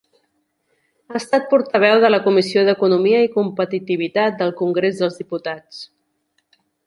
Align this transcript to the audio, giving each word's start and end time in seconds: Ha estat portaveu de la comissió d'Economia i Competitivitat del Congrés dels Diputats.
Ha 1.11 1.17
estat 1.19 1.43
portaveu 1.51 1.99
de 2.05 2.09
la 2.11 2.19
comissió 2.27 2.63
d'Economia 2.69 3.21
i 3.27 3.31
Competitivitat 3.37 4.41
del 4.41 4.57
Congrés 4.63 5.03
dels 5.03 5.21
Diputats. 5.23 5.85